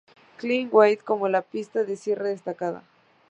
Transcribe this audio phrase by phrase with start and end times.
[0.37, 2.81] Clean" White como la pista de cierre destacada.